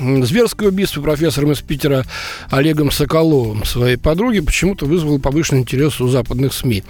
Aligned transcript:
Зверское 0.00 0.68
убийство 0.68 1.02
профессором 1.02 1.52
из 1.52 1.60
Питера 1.60 2.04
Олегом 2.50 2.92
Соколовым 2.92 3.64
своей 3.64 3.96
подруги 3.96 4.38
почему-то 4.38 4.86
вызвало 4.86 5.18
повышенный 5.18 5.62
интерес 5.62 6.00
у 6.00 6.08
западных 6.08 6.52
СМИ. 6.52 6.84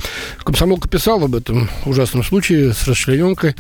Комсомолка 0.45 0.89
писал 0.89 1.25
об 1.25 1.35
этом 1.35 1.71
ужасном 1.87 2.23
случае 2.23 2.75
с 2.75 2.87
расчлененкой. 2.87 3.55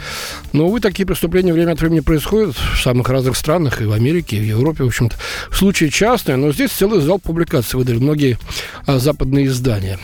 Но, 0.53 0.67
увы, 0.67 0.81
такие 0.81 1.07
преступления 1.07 1.55
время 1.55 1.73
от 1.73 1.81
времени 1.81 2.01
происходят 2.01 2.57
в 2.57 2.83
самых 2.83 3.09
разных 3.09 3.37
странах, 3.37 3.81
и 3.81 3.87
в 3.87 3.93
Америке, 3.93 4.37
и 4.37 4.41
в 4.41 4.45
Европе, 4.45 4.85
в 4.85 4.89
общем-то. 4.89 5.17
Случаи 5.51 5.87
частные, 5.87 6.37
но 6.37 6.53
здесь 6.53 6.71
целый 6.71 7.01
зал 7.01 7.19
публикаций 7.19 7.79
выдали 7.79 7.97
многие 7.97 8.39
а, 8.87 8.99
западные 8.99 9.47
издания. 9.47 9.99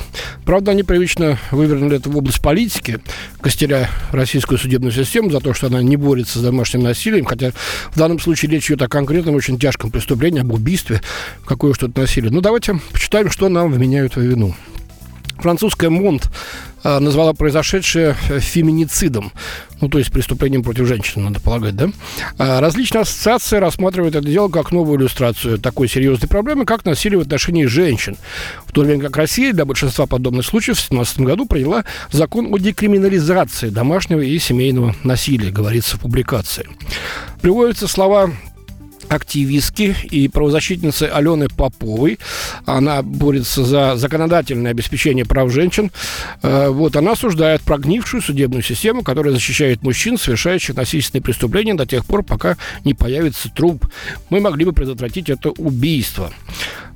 Правда, 0.46 0.70
они 0.70 0.82
привычно 0.82 1.38
вывернули 1.50 1.96
это 1.96 2.08
в 2.08 2.16
область 2.16 2.40
политики, 2.40 3.00
костеря 3.42 3.90
российскую 4.10 4.58
судебную 4.58 4.92
систему 4.92 5.30
за 5.30 5.40
то, 5.40 5.52
что 5.52 5.66
она 5.66 5.82
не 5.82 5.96
борется 5.96 6.38
с 6.38 6.42
домашним 6.42 6.82
насилием, 6.82 7.26
хотя 7.26 7.52
в 7.90 7.98
данном 7.98 8.18
случае 8.18 8.50
речь 8.50 8.66
идет 8.70 8.82
о 8.82 8.88
конкретном 8.88 9.33
этом 9.34 9.36
очень 9.36 9.58
тяжком 9.58 9.90
преступлении, 9.90 10.40
об 10.40 10.52
убийстве, 10.52 11.00
какое 11.44 11.74
что-то 11.74 12.00
насилие. 12.00 12.30
Ну, 12.30 12.40
давайте 12.40 12.80
почитаем, 12.92 13.30
что 13.30 13.48
нам 13.48 13.72
вменяют 13.72 14.16
в 14.16 14.20
вину. 14.20 14.54
Французская 15.38 15.90
МОНД 15.90 16.30
а, 16.84 17.00
назвала 17.00 17.32
произошедшее 17.32 18.14
феминицидом, 18.14 19.32
ну, 19.80 19.88
то 19.88 19.98
есть 19.98 20.12
преступлением 20.12 20.62
против 20.62 20.86
женщин, 20.86 21.24
надо 21.24 21.40
полагать, 21.40 21.74
да? 21.74 21.90
А 22.38 22.60
различные 22.60 23.02
ассоциации 23.02 23.56
рассматривают 23.56 24.14
это 24.14 24.26
дело 24.26 24.48
как 24.48 24.70
новую 24.70 24.98
иллюстрацию 24.98 25.58
такой 25.58 25.88
серьезной 25.88 26.28
проблемы, 26.28 26.64
как 26.64 26.84
насилие 26.84 27.18
в 27.18 27.22
отношении 27.22 27.64
женщин. 27.64 28.16
В 28.64 28.72
то 28.72 28.82
время 28.82 29.02
как 29.02 29.16
Россия 29.16 29.52
для 29.52 29.64
большинства 29.64 30.06
подобных 30.06 30.46
случаев 30.46 30.76
в 30.76 30.88
2017 30.88 31.20
году 31.20 31.46
приняла 31.46 31.84
закон 32.12 32.54
о 32.54 32.58
декриминализации 32.58 33.70
домашнего 33.70 34.20
и 34.20 34.38
семейного 34.38 34.94
насилия, 35.02 35.50
говорится 35.50 35.96
в 35.96 36.00
публикации. 36.00 36.68
Приводятся 37.42 37.88
слова 37.88 38.30
активистки 39.14 39.96
и 40.10 40.28
правозащитницы 40.28 41.04
Алены 41.04 41.48
Поповой. 41.48 42.18
Она 42.66 43.02
борется 43.02 43.64
за 43.64 43.96
законодательное 43.96 44.70
обеспечение 44.70 45.24
прав 45.24 45.52
женщин. 45.52 45.90
Э, 46.42 46.68
вот, 46.68 46.96
она 46.96 47.12
осуждает 47.12 47.62
прогнившую 47.62 48.22
судебную 48.22 48.62
систему, 48.62 49.02
которая 49.02 49.32
защищает 49.32 49.82
мужчин, 49.82 50.18
совершающих 50.18 50.76
насильственные 50.76 51.22
преступления 51.22 51.74
до 51.74 51.86
тех 51.86 52.04
пор, 52.04 52.22
пока 52.22 52.56
не 52.84 52.94
появится 52.94 53.48
труп. 53.50 53.86
Мы 54.30 54.40
могли 54.40 54.64
бы 54.64 54.72
предотвратить 54.72 55.30
это 55.30 55.50
убийство. 55.50 56.32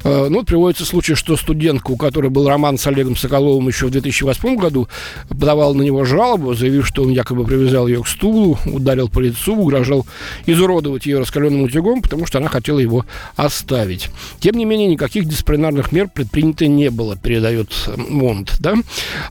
Э, 0.05 0.29
ну, 0.29 0.39
вот 0.39 0.47
приводится 0.47 0.85
случай, 0.85 1.15
что 1.15 1.37
студентка, 1.37 1.91
у 1.91 1.97
которой 1.97 2.31
был 2.31 2.49
роман 2.49 2.79
с 2.79 2.87
Олегом 2.87 3.17
Соколовым 3.17 3.69
еще 3.69 3.87
в 3.87 3.91
2008 3.91 4.57
году, 4.57 4.89
подавала 5.29 5.75
на 5.75 5.83
него 5.83 6.05
жалобу, 6.05 6.55
заявив, 6.55 6.87
что 6.87 7.03
он 7.03 7.11
якобы 7.11 7.45
привязал 7.45 7.87
ее 7.89 8.03
к 8.03 8.09
стулу, 8.09 8.59
ударил 8.67 9.09
по 9.09 9.21
лицу, 9.21 9.57
угрожал 9.57 10.07
изуродовать 10.47 11.07
ее 11.07 11.19
раскаленным 11.19 11.63
утюгом, 11.63 12.03
потому 12.03 12.27
что 12.27 12.39
она 12.39 12.49
хотела 12.49 12.79
его 12.79 13.05
оставить. 13.37 14.11
Тем 14.41 14.57
не 14.57 14.65
менее, 14.65 14.89
никаких 14.89 15.25
дисциплинарных 15.25 15.93
мер 15.93 16.09
предпринято 16.09 16.67
не 16.67 16.91
было, 16.91 17.17
передает 17.17 17.73
МОНД. 17.97 18.57
Да? 18.61 18.75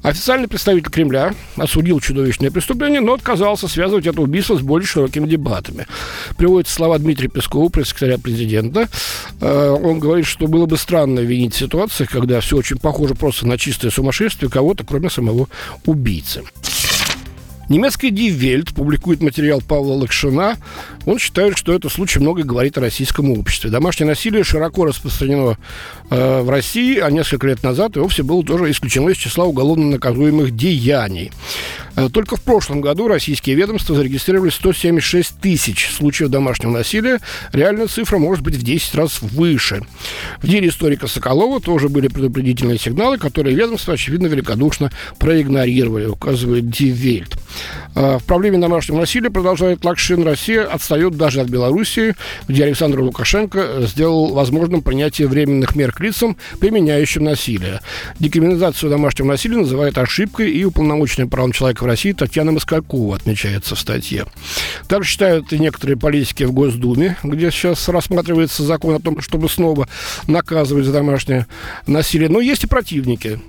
Официальный 0.01 0.47
представитель 0.47 0.91
Кремля 0.91 1.33
осудил 1.55 1.99
чудовищное 1.99 2.51
преступление, 2.51 3.01
но 3.01 3.13
отказался 3.13 3.67
связывать 3.67 4.05
это 4.05 4.21
убийство 4.21 4.57
с 4.57 4.61
более 4.61 4.87
широкими 4.87 5.27
дебатами. 5.27 5.87
Приводятся 6.37 6.75
слова 6.75 6.97
Дмитрия 6.97 7.29
Пескова, 7.29 7.69
пресс-секретаря 7.69 8.17
президента. 8.17 8.87
Э, 9.41 9.69
он 9.69 9.99
говорит, 9.99 10.25
что 10.25 10.47
было 10.57 10.65
бы 10.65 10.75
странно 10.75 11.19
винить 11.19 11.53
в 11.53 11.57
когда 12.07 12.39
все 12.39 12.57
очень 12.57 12.79
похоже 12.79 13.13
просто 13.13 13.45
на 13.45 13.59
чистое 13.59 13.91
сумасшествие 13.91 14.49
кого-то, 14.49 14.83
кроме 14.83 15.11
самого 15.11 15.47
убийцы. 15.85 16.41
Немецкий 17.69 18.09
Die 18.09 18.29
Welt 18.29 18.73
публикует 18.73 19.21
материал 19.21 19.61
Павла 19.61 19.93
Лакшина. 19.93 20.55
Он 21.05 21.19
считает, 21.19 21.59
что 21.59 21.73
это 21.73 21.89
случай 21.89 22.19
много 22.19 22.41
говорит 22.41 22.75
о 22.79 22.81
российском 22.81 23.29
обществе. 23.29 23.69
Домашнее 23.69 24.07
насилие 24.07 24.43
широко 24.43 24.85
распространено 24.85 25.57
э, 26.09 26.41
в 26.41 26.49
России, 26.49 26.97
а 26.97 27.11
несколько 27.11 27.45
лет 27.45 27.61
назад 27.61 27.95
и 27.95 27.99
вовсе 27.99 28.23
было 28.23 28.43
тоже 28.43 28.71
исключено 28.71 29.09
из 29.09 29.17
числа 29.17 29.45
уголовно 29.45 29.91
наказуемых 29.91 30.55
деяний. 30.55 31.31
Э, 31.97 32.09
только 32.09 32.35
в 32.35 32.41
прошлом 32.41 32.79
году 32.79 33.07
российские 33.07 33.55
ведомства 33.55 33.95
зарегистрировали 33.95 34.51
176 34.51 35.39
тысяч 35.41 35.89
случаев 35.89 36.29
домашнего 36.29 36.71
насилия. 36.71 37.19
Реальная 37.51 37.87
цифра 37.87 38.19
может 38.19 38.43
быть 38.43 38.55
в 38.55 38.61
10 38.61 38.95
раз 38.95 39.19
выше. 39.21 39.81
В 40.41 40.47
деле 40.47 40.69
историка 40.69 41.07
Соколова 41.07 41.59
тоже 41.59 41.89
были 41.89 42.07
предупредительные 42.07 42.77
сигналы, 42.77 43.17
которые 43.17 43.55
ведомства, 43.55 43.95
очевидно, 43.95 44.27
великодушно 44.27 44.91
проигнорировали, 45.17 46.05
указывает. 46.05 46.65
Э, 46.65 47.46
в 47.97 48.23
проблеме 48.25 48.59
домашнего 48.59 48.99
насилия, 48.99 49.31
продолжает 49.31 49.83
Лакшин, 49.83 50.23
Россия 50.23 50.63
отстает 50.63 51.17
даже 51.17 51.41
от 51.41 51.49
Белоруссии, 51.49 52.13
где 52.47 52.65
Александр 52.65 52.99
Лукашенко 52.99 53.81
сделал 53.87 54.35
возможным 54.35 54.83
принятие 54.83 55.27
временных 55.27 55.75
мер 55.75 55.91
к 55.91 55.99
лицам, 55.99 56.37
применяющим 56.59 57.23
насилие. 57.23 57.81
Декриминализацию 58.19 58.91
домашнего 58.91 59.29
насилия 59.29 59.57
называет 59.57 59.97
ошибкой, 59.97 60.51
и 60.51 60.63
уполномоченный 60.63 61.27
правом 61.27 61.53
человека 61.53 61.83
в 61.83 61.87
России 61.87 62.11
Татьяна 62.11 62.51
Москалькова 62.51 63.15
отмечается 63.15 63.73
в 63.73 63.79
статье. 63.79 64.25
Также 64.87 65.09
считают 65.09 65.51
и 65.51 65.57
некоторые 65.57 65.97
политики 65.97 66.43
в 66.43 66.51
Госдуме, 66.51 67.17
где 67.23 67.49
сейчас 67.49 67.89
рассматривается 67.89 68.61
закон 68.61 68.93
о 68.93 68.99
том, 68.99 69.21
чтобы 69.21 69.49
снова 69.49 69.87
наказывать 70.27 70.85
за 70.85 70.91
домашнее 70.91 71.47
насилие. 71.87 72.29
Но 72.29 72.41
есть 72.41 72.63
и 72.63 72.67
противники. 72.67 73.39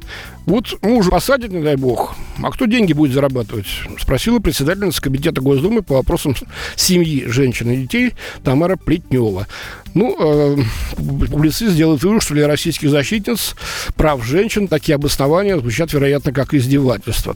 Вот 0.47 0.79
мужа 0.81 1.11
посадят, 1.11 1.53
не 1.53 1.63
дай 1.63 1.77
бог, 1.77 2.17
а 2.43 2.51
кто 2.51 2.67
деньги 2.67 2.93
будет 2.93 3.13
зарабатывать? 3.13 3.67
Спросила 4.01 4.39
председательница 4.39 5.03
комитета 5.03 5.41
Госдумы 5.41 5.83
по 5.83 5.95
вопросам 5.95 6.35
семьи, 6.77 7.25
женщин 7.27 7.71
и 7.71 7.77
детей 7.79 8.15
Тамара 8.45 8.77
Плетнева. 8.77 9.47
Ну, 9.95 10.17
э, 10.19 10.57
публицист 10.97 11.75
делает 11.75 12.03
вывод, 12.03 12.23
что 12.23 12.35
для 12.35 12.47
российских 12.47 12.91
защитниц 12.91 13.57
прав 13.97 14.25
женщин 14.25 14.69
такие 14.69 14.95
обоснования 14.95 15.59
звучат, 15.59 15.93
вероятно, 15.93 16.33
как 16.33 16.55
издевательство. 16.55 17.35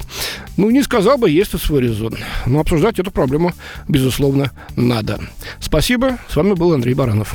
Ну, 0.56 0.70
не 0.70 0.82
сказал 0.82 1.18
бы, 1.18 1.30
есть 1.30 1.52
тут 1.52 1.62
свой 1.62 1.82
резон. 1.82 2.16
Но 2.46 2.60
обсуждать 2.60 2.98
эту 2.98 3.10
проблему, 3.10 3.52
безусловно, 3.88 4.52
надо. 4.76 5.20
Спасибо. 5.60 6.18
С 6.28 6.36
вами 6.36 6.54
был 6.54 6.72
Андрей 6.72 6.94
Баранов. 6.94 7.34